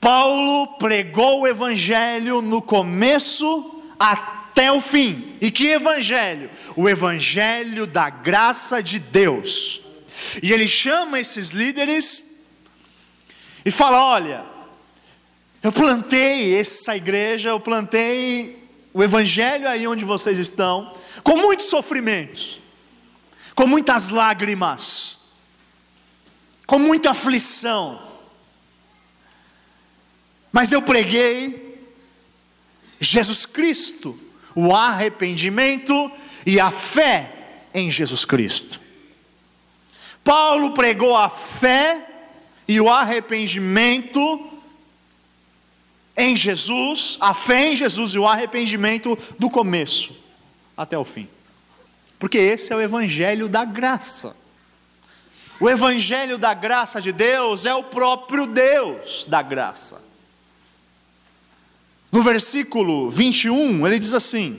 Paulo 0.00 0.78
pregou 0.78 1.40
o 1.40 1.46
evangelho 1.46 2.40
no 2.40 2.62
começo 2.62 3.82
até 3.98 4.70
o 4.70 4.80
fim. 4.80 5.36
E 5.40 5.50
que 5.50 5.68
evangelho? 5.68 6.50
O 6.76 6.88
evangelho 6.88 7.86
da 7.86 8.08
graça 8.08 8.82
de 8.82 8.98
Deus. 8.98 9.80
E 10.42 10.52
ele 10.52 10.66
chama 10.66 11.20
esses 11.20 11.50
líderes 11.50 12.44
e 13.64 13.70
fala: 13.70 14.02
Olha, 14.02 14.44
eu 15.62 15.72
plantei 15.72 16.56
essa 16.56 16.96
igreja, 16.96 17.50
eu 17.50 17.60
plantei 17.60 18.58
o 18.94 19.02
evangelho 19.02 19.68
aí 19.68 19.86
onde 19.86 20.04
vocês 20.04 20.38
estão, 20.38 20.92
com 21.22 21.36
muitos 21.36 21.66
sofrimentos, 21.66 22.60
com 23.58 23.66
muitas 23.66 24.08
lágrimas, 24.08 25.18
com 26.64 26.78
muita 26.78 27.10
aflição 27.10 28.08
mas 30.52 30.72
eu 30.72 30.82
preguei 30.82 31.78
Jesus 32.98 33.46
Cristo, 33.46 34.18
o 34.54 34.74
arrependimento 34.74 36.10
e 36.44 36.58
a 36.58 36.70
fé 36.70 37.32
em 37.72 37.90
Jesus 37.90 38.24
Cristo. 38.24 38.80
Paulo 40.24 40.72
pregou 40.72 41.16
a 41.16 41.28
fé 41.28 42.04
e 42.66 42.80
o 42.80 42.90
arrependimento 42.90 44.50
em 46.16 46.34
Jesus, 46.34 47.16
a 47.20 47.32
fé 47.32 47.72
em 47.72 47.76
Jesus 47.76 48.14
e 48.14 48.18
o 48.18 48.26
arrependimento 48.26 49.16
do 49.38 49.48
começo 49.48 50.16
até 50.76 50.98
o 50.98 51.04
fim. 51.04 51.28
Porque 52.18 52.38
esse 52.38 52.72
é 52.72 52.76
o 52.76 52.80
evangelho 52.80 53.48
da 53.48 53.64
graça. 53.64 54.36
O 55.60 55.68
evangelho 55.68 56.38
da 56.38 56.54
graça 56.54 57.00
de 57.00 57.12
Deus 57.12 57.66
é 57.66 57.74
o 57.74 57.84
próprio 57.84 58.46
Deus 58.46 59.24
da 59.28 59.42
graça. 59.42 60.00
No 62.10 62.22
versículo 62.22 63.10
21, 63.10 63.86
ele 63.86 63.98
diz 63.98 64.14
assim: 64.14 64.58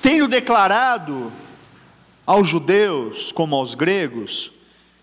Tenho 0.00 0.28
declarado 0.28 1.32
aos 2.26 2.48
judeus, 2.48 3.32
como 3.32 3.56
aos 3.56 3.74
gregos, 3.74 4.52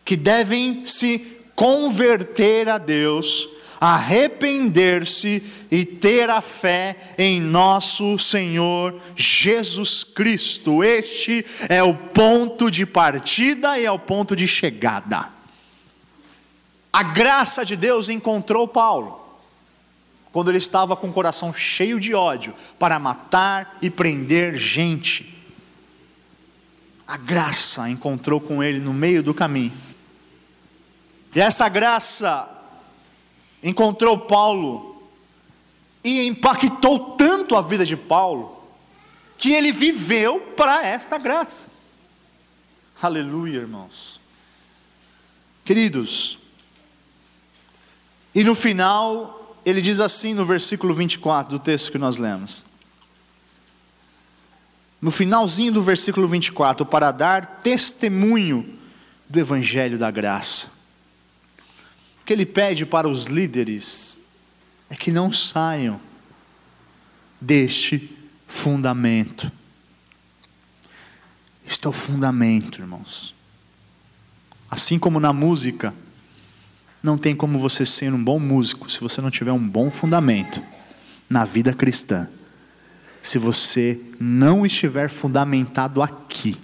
que 0.05 0.15
devem 0.15 0.85
se 0.85 1.19
converter 1.55 2.69
a 2.69 2.77
Deus, 2.77 3.49
arrepender-se 3.83 5.43
e 5.69 5.83
ter 5.83 6.29
a 6.29 6.39
fé 6.39 6.95
em 7.17 7.41
nosso 7.41 8.17
Senhor 8.17 8.97
Jesus 9.13 10.05
Cristo. 10.05 10.81
Este 10.81 11.45
é 11.67 11.83
o 11.83 11.93
ponto 11.93 12.71
de 12.71 12.85
partida 12.85 13.77
e 13.77 13.83
é 13.83 13.91
o 13.91 13.99
ponto 13.99 14.37
de 14.37 14.47
chegada. 14.47 15.27
A 16.93 17.03
graça 17.03 17.65
de 17.65 17.75
Deus 17.75 18.07
encontrou 18.07 18.69
Paulo 18.69 19.21
quando 20.31 20.49
ele 20.49 20.59
estava 20.59 20.95
com 20.95 21.09
o 21.09 21.13
coração 21.13 21.53
cheio 21.53 21.99
de 21.99 22.13
ódio 22.13 22.55
para 22.79 22.97
matar 22.97 23.79
e 23.81 23.89
prender 23.89 24.55
gente. 24.55 25.43
A 27.05 27.17
graça 27.17 27.89
encontrou 27.89 28.39
com 28.39 28.63
ele 28.63 28.79
no 28.79 28.93
meio 28.93 29.21
do 29.21 29.33
caminho. 29.33 29.73
E 31.35 31.41
essa 31.41 31.67
graça 31.67 32.52
encontrou 33.63 34.17
Paulo 34.19 35.01
e 36.03 36.27
impactou 36.27 37.15
tanto 37.15 37.55
a 37.55 37.61
vida 37.61 37.85
de 37.85 37.95
Paulo 37.95 38.61
que 39.37 39.51
ele 39.53 39.71
viveu 39.71 40.39
para 40.55 40.85
esta 40.85 41.17
graça. 41.17 41.69
Aleluia, 43.01 43.59
irmãos. 43.59 44.19
Queridos, 45.65 46.39
e 48.35 48.43
no 48.43 48.53
final 48.53 49.57
ele 49.65 49.81
diz 49.81 49.99
assim 49.99 50.33
no 50.33 50.45
versículo 50.45 50.93
24 50.93 51.57
do 51.57 51.63
texto 51.63 51.91
que 51.91 51.97
nós 51.97 52.17
lemos. 52.17 52.65
No 55.01 55.11
finalzinho 55.11 55.71
do 55.71 55.81
versículo 55.81 56.27
24, 56.27 56.85
para 56.85 57.11
dar 57.11 57.45
testemunho 57.61 58.77
do 59.29 59.39
evangelho 59.39 59.97
da 59.97 60.09
graça. 60.09 60.71
O 62.23 62.25
que 62.25 62.31
ele 62.31 62.45
pede 62.45 62.85
para 62.85 63.05
os 63.05 63.25
líderes 63.25 64.17
é 64.89 64.95
que 64.95 65.11
não 65.11 65.33
saiam 65.33 65.99
deste 67.39 68.15
fundamento. 68.47 69.51
Isto 71.65 71.89
é 71.89 71.89
o 71.89 71.93
fundamento, 71.93 72.79
irmãos. 72.79 73.35
Assim 74.71 74.97
como 74.97 75.19
na 75.19 75.33
música, 75.33 75.93
não 77.03 77.17
tem 77.17 77.35
como 77.35 77.59
você 77.59 77.85
ser 77.85 78.13
um 78.13 78.23
bom 78.23 78.39
músico 78.39 78.89
se 78.89 79.01
você 79.01 79.19
não 79.19 79.29
tiver 79.29 79.51
um 79.51 79.67
bom 79.67 79.91
fundamento 79.91 80.63
na 81.29 81.43
vida 81.43 81.73
cristã. 81.73 82.29
se 83.21 83.37
você 83.37 83.99
não 84.17 84.65
estiver 84.65 85.09
fundamentado 85.09 86.01
aqui, 86.01 86.57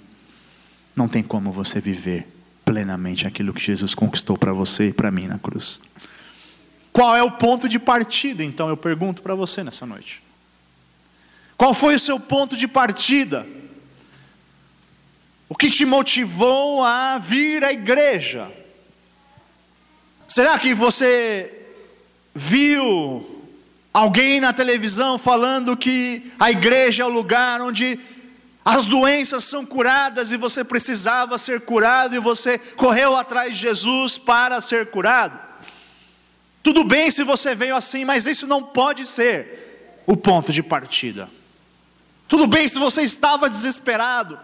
não 0.95 1.07
tem 1.07 1.21
como 1.21 1.51
você 1.51 1.81
viver 1.81 2.38
plenamente 2.69 3.25
aquilo 3.25 3.51
que 3.51 3.63
Jesus 3.63 3.95
conquistou 3.95 4.37
para 4.37 4.53
você 4.53 4.89
e 4.89 4.93
para 4.93 5.09
mim 5.09 5.25
na 5.25 5.39
cruz. 5.39 5.79
Qual 6.93 7.15
é 7.15 7.23
o 7.23 7.31
ponto 7.31 7.67
de 7.67 7.79
partida, 7.79 8.43
então, 8.43 8.69
eu 8.69 8.77
pergunto 8.77 9.23
para 9.23 9.33
você 9.33 9.63
nessa 9.63 9.87
noite? 9.87 10.21
Qual 11.57 11.73
foi 11.73 11.95
o 11.95 11.99
seu 11.99 12.19
ponto 12.19 12.55
de 12.55 12.67
partida? 12.67 13.47
O 15.49 15.55
que 15.55 15.67
te 15.67 15.83
motivou 15.83 16.83
a 16.83 17.17
vir 17.17 17.63
à 17.63 17.73
igreja? 17.73 18.51
Será 20.27 20.59
que 20.59 20.71
você 20.71 21.51
viu 22.35 23.47
alguém 23.91 24.39
na 24.39 24.53
televisão 24.53 25.17
falando 25.17 25.75
que 25.75 26.31
a 26.39 26.51
igreja 26.51 27.01
é 27.01 27.05
o 27.07 27.09
lugar 27.09 27.61
onde 27.61 27.99
as 28.69 28.85
doenças 28.85 29.45
são 29.45 29.65
curadas 29.65 30.31
e 30.31 30.37
você 30.37 30.63
precisava 30.63 31.39
ser 31.39 31.61
curado 31.61 32.15
e 32.15 32.19
você 32.19 32.59
correu 32.59 33.17
atrás 33.17 33.55
de 33.55 33.61
Jesus 33.63 34.19
para 34.19 34.61
ser 34.61 34.91
curado? 34.91 35.39
Tudo 36.61 36.83
bem 36.83 37.09
se 37.09 37.23
você 37.23 37.55
veio 37.55 37.75
assim, 37.75 38.05
mas 38.05 38.27
isso 38.27 38.45
não 38.45 38.61
pode 38.61 39.07
ser 39.07 40.03
o 40.05 40.15
ponto 40.15 40.51
de 40.51 40.61
partida. 40.61 41.27
Tudo 42.27 42.45
bem 42.45 42.67
se 42.67 42.77
você 42.77 43.01
estava 43.01 43.49
desesperado 43.49 44.39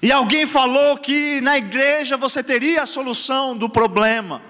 e 0.00 0.12
alguém 0.12 0.46
falou 0.46 0.96
que 0.96 1.40
na 1.40 1.58
igreja 1.58 2.16
você 2.16 2.40
teria 2.40 2.84
a 2.84 2.86
solução 2.86 3.56
do 3.56 3.68
problema. 3.68 4.40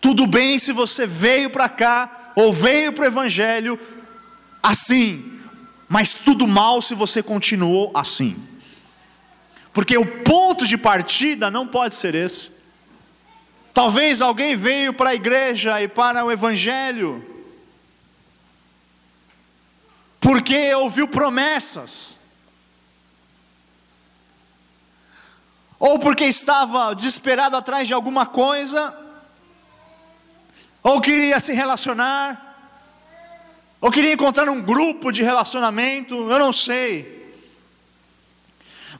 Tudo 0.00 0.24
bem 0.24 0.56
se 0.56 0.70
você 0.70 1.04
veio 1.04 1.50
para 1.50 1.68
cá 1.68 2.30
ou 2.36 2.52
veio 2.52 2.92
para 2.92 3.02
o 3.02 3.08
Evangelho 3.08 3.76
assim, 4.62 5.29
mas 5.90 6.14
tudo 6.14 6.46
mal 6.46 6.80
se 6.80 6.94
você 6.94 7.20
continuou 7.20 7.90
assim. 7.92 8.40
Porque 9.72 9.98
o 9.98 10.22
ponto 10.22 10.64
de 10.64 10.78
partida 10.78 11.50
não 11.50 11.66
pode 11.66 11.96
ser 11.96 12.14
esse. 12.14 12.52
Talvez 13.74 14.22
alguém 14.22 14.54
veio 14.54 14.94
para 14.94 15.10
a 15.10 15.14
igreja 15.14 15.82
e 15.82 15.88
para 15.88 16.24
o 16.24 16.30
evangelho 16.30 17.26
porque 20.20 20.72
ouviu 20.74 21.08
promessas. 21.08 22.20
Ou 25.76 25.98
porque 25.98 26.24
estava 26.24 26.94
desesperado 26.94 27.56
atrás 27.56 27.88
de 27.88 27.94
alguma 27.94 28.26
coisa, 28.26 28.96
ou 30.82 31.00
queria 31.00 31.40
se 31.40 31.54
relacionar, 31.54 32.49
ou 33.80 33.90
queria 33.90 34.12
encontrar 34.12 34.48
um 34.48 34.60
grupo 34.60 35.10
de 35.10 35.22
relacionamento, 35.22 36.14
eu 36.14 36.38
não 36.38 36.52
sei. 36.52 37.18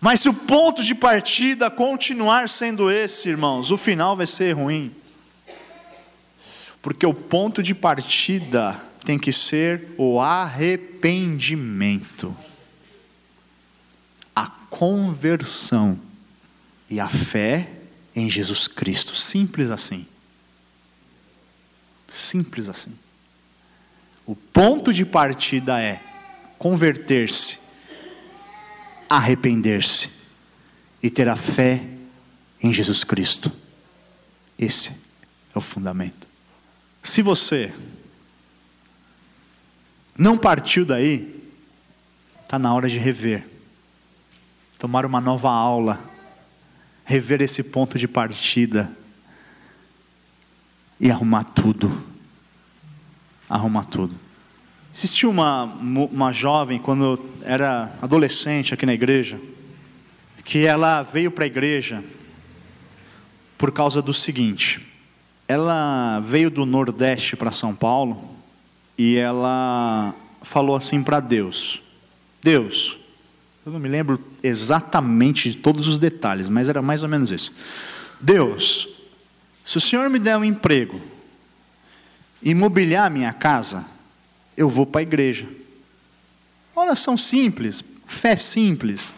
Mas 0.01 0.21
se 0.21 0.31
o 0.31 0.35
ponto 0.35 0.83
de 0.83 0.95
partida 0.95 1.71
continuar 1.71 2.49
sendo 2.49 2.91
esse, 2.91 3.29
irmãos, 3.29 3.71
o 3.71 3.77
final 3.77 4.17
vai 4.17 4.27
ser 4.27 4.53
ruim. 4.53 4.91
Porque 6.81 7.05
o 7.05 7.13
ponto 7.13 7.63
de 7.63 7.75
partida 7.75 8.81
tem 9.05 9.19
que 9.19 9.31
ser 9.31 9.93
o 9.99 10.19
arrependimento, 10.19 12.35
a 14.35 14.47
conversão 14.71 16.01
e 16.89 16.99
a 16.99 17.11
fé 17.11 17.69
em 18.17 18.31
Jesus 18.31 18.67
Cristo. 18.67 19.15
Simples 19.15 19.71
assim. 19.71 20.07
Simples 22.09 22.71
assim. 22.71 22.95
O 24.31 24.37
ponto 24.37 24.93
de 24.93 25.05
partida 25.05 25.83
é 25.83 26.01
converter-se 26.57 27.59
arrepender-se 29.09 30.09
e 31.03 31.11
ter 31.11 31.29
a 31.29 31.35
fé 31.35 31.85
em 32.63 32.73
Jesus 32.73 33.03
Cristo. 33.03 33.51
Esse 34.57 34.91
é 35.53 35.59
o 35.59 35.61
fundamento. 35.61 36.29
Se 37.03 37.23
você 37.23 37.75
não 40.17 40.39
partiu 40.39 40.85
daí, 40.85 41.45
está 42.41 42.57
na 42.57 42.73
hora 42.73 42.89
de 42.89 43.01
rever, 43.01 43.45
tomar 44.79 45.05
uma 45.05 45.21
nova 45.21 45.51
aula, 45.51 45.99
rever 47.05 47.43
esse 47.43 47.65
ponto 47.65 47.99
de 47.99 48.07
partida 48.07 48.97
e 51.01 51.11
arrumar 51.11 51.43
tudo. 51.43 52.09
Arrumar 53.49 53.83
tudo. 53.83 54.30
Existiu 54.93 55.31
uma, 55.31 55.65
uma 55.65 56.33
jovem, 56.33 56.79
quando 56.79 57.23
era 57.43 57.93
adolescente 58.03 58.75
aqui 58.75 58.85
na 58.85 58.93
igreja, 58.93 59.41
que 60.45 60.67
ela 60.67 61.03
veio 61.03 61.31
para 61.31 61.45
a 61.45 61.47
igreja 61.47 62.03
por 63.57 63.71
causa 63.71 64.03
do 64.03 64.13
seguinte: 64.13 64.85
ela 65.47 66.19
veio 66.21 66.51
do 66.51 66.67
Nordeste 66.67 67.37
para 67.37 67.53
São 67.53 67.75
Paulo 67.75 68.35
e 68.99 69.17
ela 69.17 70.13
falou 70.43 70.75
assim 70.75 71.05
para 71.05 71.21
Deus: 71.21 71.83
Deus, 72.43 72.99
eu 73.65 73.71
não 73.71 73.79
me 73.79 73.89
lembro 73.89 74.19
exatamente 74.43 75.51
de 75.51 75.57
todos 75.59 75.87
os 75.87 76.01
detalhes, 76.01 76.49
mas 76.49 76.69
era 76.69 76.83
mais 76.83 77.05
ou 77.05 77.09
menos 77.09 77.31
isso. 77.31 77.53
Deus, 78.21 78.89
se 79.65 79.77
o 79.77 79.81
Senhor 79.81 80.11
me 80.11 80.19
der 80.19 80.37
um 80.37 80.45
emprego, 80.45 81.01
imobiliar 82.43 83.07
a 83.07 83.11
minha 83.11 83.33
casa, 83.33 83.85
eu 84.57 84.69
vou 84.69 84.87
para 84.87 85.01
a 85.01 85.03
igreja. 85.03 85.47
Oração 86.75 87.17
simples, 87.17 87.85
fé 88.07 88.37
simples. 88.37 89.15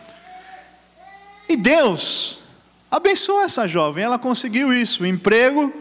E 1.48 1.56
Deus 1.56 2.42
abençoou 2.90 3.42
essa 3.42 3.66
jovem, 3.66 4.04
ela 4.04 4.18
conseguiu 4.18 4.72
isso, 4.72 5.06
emprego, 5.06 5.72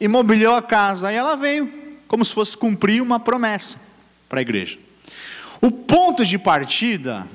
imobiliou 0.00 0.54
a 0.54 0.62
casa, 0.62 1.12
e 1.12 1.16
ela 1.16 1.36
veio, 1.36 1.72
como 2.06 2.24
se 2.24 2.32
fosse 2.32 2.56
cumprir 2.56 3.02
uma 3.02 3.20
promessa 3.20 3.78
para 4.28 4.40
a 4.40 4.42
igreja. 4.42 4.78
O 5.60 5.70
ponto 5.70 6.24
de 6.24 6.38
partida, 6.38 7.26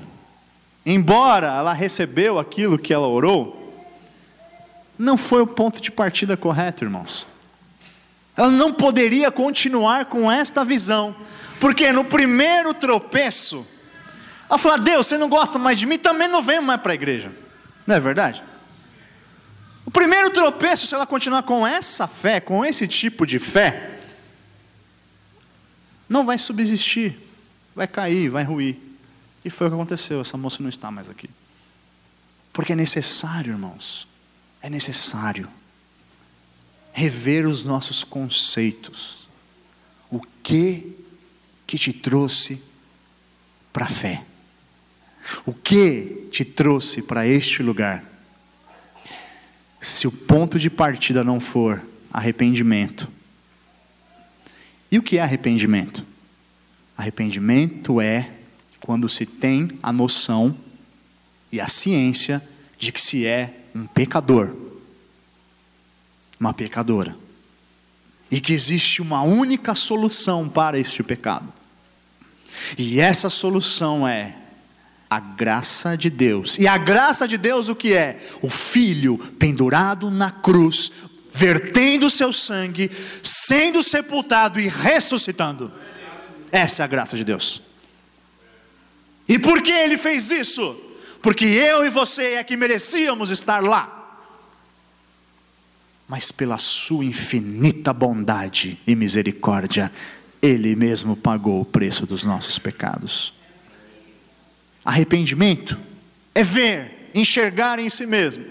embora 0.84 1.48
ela 1.48 1.72
recebeu 1.72 2.38
aquilo 2.38 2.78
que 2.78 2.92
ela 2.92 3.06
orou, 3.06 3.62
não 4.98 5.16
foi 5.16 5.42
o 5.42 5.46
ponto 5.46 5.80
de 5.80 5.90
partida 5.90 6.36
correto, 6.36 6.84
irmãos. 6.84 7.26
Ela 8.36 8.50
não 8.50 8.72
poderia 8.72 9.30
continuar 9.30 10.06
com 10.06 10.30
esta 10.30 10.64
visão 10.64 11.16
porque 11.58 11.90
no 11.92 12.04
primeiro 12.04 12.74
tropeço, 12.74 13.66
ela 14.48 14.58
falou: 14.58 14.78
Deus, 14.78 15.06
você 15.06 15.18
não 15.18 15.28
gosta 15.28 15.58
mais 15.58 15.78
de 15.78 15.86
mim, 15.86 15.98
também 15.98 16.28
não 16.28 16.42
venho 16.42 16.62
mais 16.62 16.80
para 16.80 16.92
a 16.92 16.94
igreja. 16.94 17.32
Não 17.86 17.96
é 17.96 18.00
verdade? 18.00 18.42
O 19.84 19.90
primeiro 19.90 20.30
tropeço, 20.30 20.86
se 20.86 20.94
ela 20.94 21.06
continuar 21.06 21.42
com 21.44 21.66
essa 21.66 22.06
fé, 22.06 22.40
com 22.40 22.64
esse 22.64 22.88
tipo 22.88 23.24
de 23.24 23.38
fé, 23.38 24.00
não 26.08 26.24
vai 26.24 26.38
subsistir, 26.38 27.18
vai 27.74 27.86
cair, 27.86 28.28
vai 28.28 28.42
ruir. 28.42 28.76
E 29.44 29.50
foi 29.50 29.68
o 29.68 29.70
que 29.70 29.76
aconteceu, 29.76 30.20
essa 30.20 30.36
moça 30.36 30.60
não 30.60 30.68
está 30.68 30.90
mais 30.90 31.08
aqui. 31.08 31.30
Porque 32.52 32.72
é 32.72 32.76
necessário, 32.76 33.52
irmãos, 33.52 34.08
é 34.60 34.68
necessário 34.68 35.48
rever 36.96 37.46
os 37.46 37.62
nossos 37.66 38.02
conceitos. 38.02 39.28
O 40.10 40.18
que 40.42 40.96
que 41.66 41.76
te 41.76 41.92
trouxe 41.92 42.62
para 43.70 43.84
a 43.84 43.88
fé? 43.88 44.24
O 45.44 45.52
que 45.52 46.26
te 46.32 46.42
trouxe 46.42 47.02
para 47.02 47.26
este 47.26 47.62
lugar? 47.62 48.02
Se 49.78 50.08
o 50.08 50.10
ponto 50.10 50.58
de 50.58 50.70
partida 50.70 51.22
não 51.22 51.38
for 51.38 51.82
arrependimento. 52.10 53.06
E 54.90 54.98
o 54.98 55.02
que 55.02 55.18
é 55.18 55.20
arrependimento? 55.20 56.02
Arrependimento 56.96 58.00
é 58.00 58.30
quando 58.80 59.06
se 59.06 59.26
tem 59.26 59.68
a 59.82 59.92
noção 59.92 60.56
e 61.52 61.60
a 61.60 61.68
ciência 61.68 62.42
de 62.78 62.90
que 62.90 63.00
se 63.00 63.26
é 63.26 63.52
um 63.74 63.86
pecador, 63.86 64.56
uma 66.38 66.52
pecadora 66.52 67.16
e 68.30 68.40
que 68.40 68.52
existe 68.52 69.00
uma 69.00 69.22
única 69.22 69.74
solução 69.74 70.48
para 70.48 70.78
este 70.78 71.02
pecado. 71.02 71.52
E 72.76 73.00
essa 73.00 73.28
solução 73.28 74.06
é 74.06 74.36
a 75.08 75.20
graça 75.20 75.96
de 75.96 76.10
Deus. 76.10 76.58
E 76.58 76.66
a 76.66 76.76
graça 76.76 77.28
de 77.28 77.38
Deus 77.38 77.68
o 77.68 77.74
que 77.74 77.92
é? 77.92 78.18
O 78.42 78.48
filho 78.48 79.16
pendurado 79.38 80.10
na 80.10 80.30
cruz, 80.30 80.90
vertendo 81.30 82.10
seu 82.10 82.32
sangue, 82.32 82.90
sendo 83.22 83.82
sepultado 83.82 84.58
e 84.58 84.68
ressuscitando. 84.68 85.72
Essa 86.50 86.82
é 86.82 86.84
a 86.84 86.88
graça 86.88 87.16
de 87.16 87.24
Deus. 87.24 87.62
E 89.28 89.38
por 89.38 89.62
que 89.62 89.70
ele 89.70 89.98
fez 89.98 90.30
isso? 90.30 90.82
Porque 91.22 91.44
eu 91.44 91.84
e 91.84 91.90
você 91.90 92.34
é 92.34 92.44
que 92.44 92.56
merecíamos 92.56 93.30
estar 93.30 93.62
lá 93.62 93.95
mas 96.08 96.30
pela 96.30 96.58
sua 96.58 97.04
infinita 97.04 97.92
bondade 97.92 98.78
e 98.86 98.94
misericórdia, 98.94 99.90
Ele 100.40 100.76
mesmo 100.76 101.16
pagou 101.16 101.60
o 101.60 101.64
preço 101.64 102.06
dos 102.06 102.24
nossos 102.24 102.58
pecados. 102.58 103.34
Arrependimento 104.84 105.76
é 106.34 106.44
ver, 106.44 107.10
enxergar 107.14 107.78
em 107.78 107.90
si 107.90 108.06
mesmo 108.06 108.44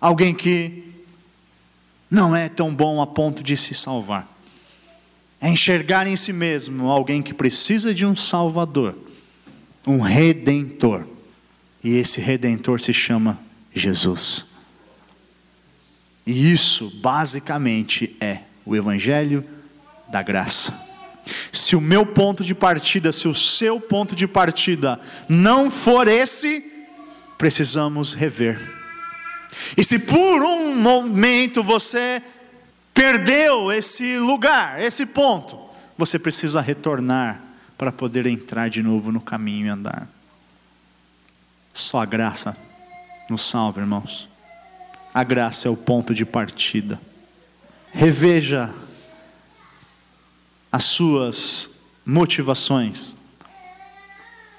alguém 0.00 0.34
que 0.34 0.84
não 2.10 2.36
é 2.36 2.48
tão 2.48 2.74
bom 2.74 3.00
a 3.00 3.06
ponto 3.06 3.42
de 3.42 3.56
se 3.56 3.74
salvar. 3.74 4.30
É 5.40 5.48
enxergar 5.48 6.06
em 6.06 6.16
si 6.16 6.32
mesmo 6.32 6.90
alguém 6.90 7.22
que 7.22 7.34
precisa 7.34 7.94
de 7.94 8.06
um 8.06 8.14
Salvador, 8.14 8.96
um 9.86 10.00
Redentor. 10.00 11.06
E 11.82 11.96
esse 11.96 12.20
Redentor 12.20 12.80
se 12.80 12.92
chama 12.92 13.38
Jesus. 13.74 14.46
E 16.26 16.52
isso, 16.52 16.90
basicamente, 16.96 18.16
é 18.20 18.40
o 18.64 18.74
Evangelho 18.74 19.44
da 20.08 20.22
graça. 20.22 20.86
Se 21.52 21.76
o 21.76 21.80
meu 21.80 22.04
ponto 22.04 22.44
de 22.44 22.54
partida, 22.54 23.12
se 23.12 23.28
o 23.28 23.34
seu 23.34 23.80
ponto 23.80 24.14
de 24.14 24.26
partida 24.26 24.98
não 25.28 25.70
for 25.70 26.08
esse, 26.08 26.64
precisamos 27.38 28.12
rever. 28.12 28.60
E 29.76 29.84
se 29.84 29.98
por 29.98 30.42
um 30.42 30.76
momento 30.76 31.62
você 31.62 32.22
perdeu 32.92 33.72
esse 33.72 34.18
lugar, 34.18 34.80
esse 34.82 35.06
ponto, 35.06 35.58
você 35.96 36.18
precisa 36.18 36.60
retornar 36.60 37.40
para 37.76 37.92
poder 37.92 38.26
entrar 38.26 38.68
de 38.68 38.82
novo 38.82 39.12
no 39.12 39.20
caminho 39.20 39.66
e 39.66 39.68
andar. 39.68 40.08
Só 41.72 42.00
a 42.00 42.04
graça 42.06 42.56
nos 43.28 43.42
salva, 43.42 43.80
irmãos. 43.80 44.28
A 45.16 45.24
graça 45.24 45.66
é 45.66 45.70
o 45.70 45.76
ponto 45.78 46.12
de 46.12 46.26
partida. 46.26 47.00
Reveja 47.90 48.70
as 50.70 50.84
suas 50.84 51.70
motivações. 52.04 53.16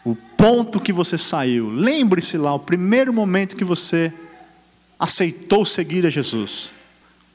O 0.04 0.16
ponto 0.16 0.80
que 0.80 0.92
você 0.92 1.16
saiu. 1.16 1.70
Lembre-se 1.70 2.40
lá, 2.40 2.56
o 2.56 2.60
primeiro 2.60 3.14
momento 3.14 3.56
que 3.56 3.64
você 3.64 4.12
aceitou 4.98 5.64
seguir 5.64 6.08
a 6.08 6.10
Jesus. 6.10 6.72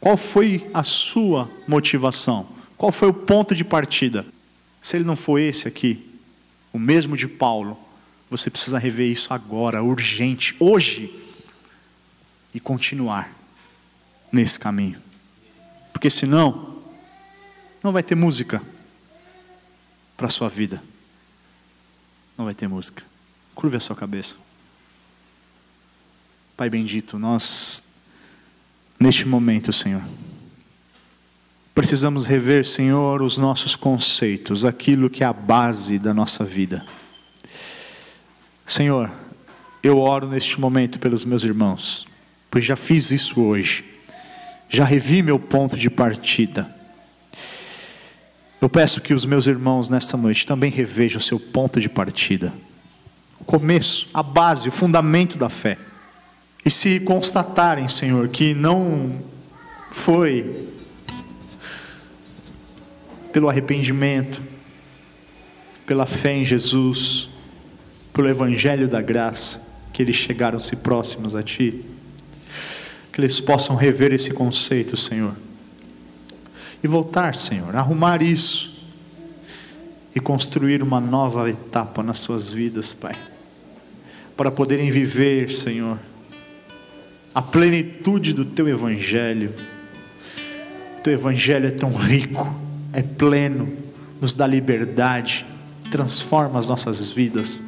Qual 0.00 0.16
foi 0.16 0.68
a 0.74 0.82
sua 0.82 1.48
motivação? 1.68 2.48
Qual 2.76 2.90
foi 2.90 3.08
o 3.08 3.14
ponto 3.14 3.54
de 3.54 3.62
partida? 3.62 4.26
Se 4.80 4.96
ele 4.96 5.04
não 5.04 5.14
foi 5.14 5.44
esse 5.44 5.68
aqui, 5.68 6.04
o 6.72 6.78
mesmo 6.78 7.16
de 7.16 7.28
Paulo, 7.28 7.78
você 8.28 8.50
precisa 8.50 8.80
rever 8.80 9.12
isso 9.12 9.32
agora, 9.32 9.80
urgente, 9.80 10.56
hoje, 10.58 11.21
e 12.54 12.60
continuar 12.60 13.32
nesse 14.30 14.58
caminho. 14.58 15.00
Porque 15.92 16.10
senão, 16.10 16.78
não 17.82 17.92
vai 17.92 18.02
ter 18.02 18.14
música 18.14 18.62
para 20.16 20.26
a 20.26 20.30
sua 20.30 20.48
vida. 20.48 20.82
Não 22.36 22.44
vai 22.44 22.54
ter 22.54 22.68
música. 22.68 23.02
Curve 23.54 23.76
a 23.76 23.80
sua 23.80 23.96
cabeça. 23.96 24.36
Pai 26.56 26.70
bendito, 26.70 27.18
nós, 27.18 27.82
neste 28.98 29.26
momento, 29.26 29.72
Senhor, 29.72 30.02
precisamos 31.74 32.26
rever, 32.26 32.66
Senhor, 32.66 33.22
os 33.22 33.36
nossos 33.36 33.74
conceitos, 33.74 34.64
aquilo 34.64 35.10
que 35.10 35.24
é 35.24 35.26
a 35.26 35.32
base 35.32 35.98
da 35.98 36.14
nossa 36.14 36.44
vida. 36.44 36.86
Senhor, 38.64 39.10
eu 39.82 39.98
oro 39.98 40.28
neste 40.28 40.60
momento 40.60 40.98
pelos 40.98 41.24
meus 41.24 41.42
irmãos, 41.42 42.06
pois 42.52 42.66
já 42.66 42.76
fiz 42.76 43.10
isso 43.10 43.40
hoje, 43.40 43.82
já 44.68 44.84
revi 44.84 45.22
meu 45.22 45.38
ponto 45.38 45.74
de 45.74 45.88
partida. 45.88 46.70
Eu 48.60 48.68
peço 48.68 49.00
que 49.00 49.14
os 49.14 49.24
meus 49.24 49.46
irmãos 49.46 49.88
nesta 49.88 50.18
noite 50.18 50.46
também 50.46 50.70
revejam 50.70 51.18
seu 51.18 51.40
ponto 51.40 51.80
de 51.80 51.88
partida, 51.88 52.52
o 53.40 53.44
começo, 53.44 54.10
a 54.12 54.22
base, 54.22 54.68
o 54.68 54.72
fundamento 54.72 55.38
da 55.38 55.48
fé. 55.48 55.78
E 56.62 56.70
se 56.70 57.00
constatarem, 57.00 57.88
Senhor, 57.88 58.28
que 58.28 58.52
não 58.52 59.18
foi 59.90 60.68
pelo 63.32 63.48
arrependimento, 63.48 64.42
pela 65.86 66.04
fé 66.04 66.34
em 66.34 66.44
Jesus, 66.44 67.30
pelo 68.12 68.28
Evangelho 68.28 68.86
da 68.88 69.00
graça, 69.00 69.66
que 69.90 70.02
eles 70.02 70.16
chegaram-se 70.16 70.76
próximos 70.76 71.34
a 71.34 71.42
Ti, 71.42 71.91
que 73.12 73.20
eles 73.20 73.40
possam 73.40 73.76
rever 73.76 74.12
esse 74.12 74.30
conceito, 74.30 74.96
Senhor 74.96 75.34
e 76.82 76.88
voltar, 76.88 77.34
Senhor, 77.34 77.74
arrumar 77.76 78.22
isso 78.22 78.72
e 80.14 80.20
construir 80.20 80.82
uma 80.82 81.00
nova 81.00 81.48
etapa 81.48 82.02
nas 82.02 82.18
suas 82.18 82.50
vidas, 82.50 82.92
Pai, 82.92 83.14
para 84.36 84.50
poderem 84.50 84.90
viver, 84.90 85.50
Senhor, 85.50 85.98
a 87.34 87.40
plenitude 87.40 88.32
do 88.34 88.44
Teu 88.44 88.68
Evangelho. 88.68 89.54
O 90.98 91.02
Teu 91.02 91.12
Evangelho 91.12 91.68
é 91.68 91.70
tão 91.70 91.94
rico, 91.94 92.52
é 92.92 93.02
pleno, 93.02 93.72
nos 94.20 94.34
dá 94.34 94.46
liberdade, 94.46 95.46
transforma 95.90 96.58
as 96.58 96.68
nossas 96.68 97.10
vidas, 97.10 97.62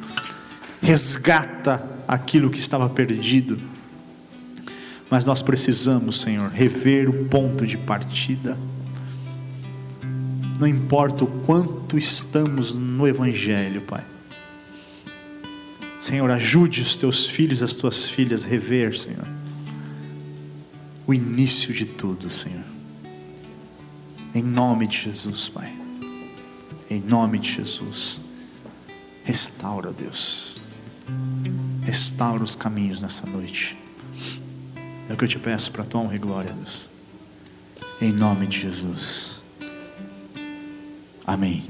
resgata 0.81 1.83
aquilo 2.07 2.49
que 2.49 2.59
estava 2.59 2.89
perdido. 2.89 3.57
Mas 5.09 5.25
nós 5.25 5.41
precisamos, 5.41 6.21
Senhor, 6.21 6.49
rever 6.49 7.09
o 7.09 7.25
ponto 7.25 7.65
de 7.65 7.77
partida 7.77 8.57
não 10.59 10.67
importa 10.67 11.23
o 11.25 11.27
quanto 11.45 11.97
estamos 11.97 12.73
no 12.73 13.07
Evangelho, 13.07 13.81
Pai. 13.81 14.03
Senhor, 15.99 16.29
ajude 16.31 16.81
os 16.81 16.95
teus 16.95 17.25
filhos, 17.25 17.61
as 17.61 17.73
tuas 17.73 18.07
filhas 18.07 18.45
rever, 18.45 18.97
Senhor, 18.97 19.27
o 21.05 21.13
início 21.13 21.73
de 21.73 21.85
tudo, 21.85 22.29
Senhor. 22.29 22.63
Em 24.33 24.43
nome 24.43 24.87
de 24.87 24.97
Jesus, 24.97 25.49
Pai. 25.49 25.73
Em 26.89 27.01
nome 27.01 27.39
de 27.39 27.53
Jesus. 27.53 28.19
Restaura, 29.23 29.91
Deus. 29.91 30.55
Restaura 31.83 32.43
os 32.43 32.55
caminhos 32.55 33.01
nessa 33.01 33.25
noite. 33.25 33.77
É 35.09 35.13
o 35.13 35.17
que 35.17 35.23
eu 35.23 35.27
te 35.27 35.39
peço 35.39 35.71
para 35.71 35.83
a 35.83 35.85
tua 35.85 36.01
honra 36.01 36.15
e 36.15 36.19
glória, 36.19 36.51
Deus. 36.51 36.89
Em 38.01 38.11
nome 38.11 38.47
de 38.47 38.59
Jesus. 38.59 39.41
Amém. 41.25 41.67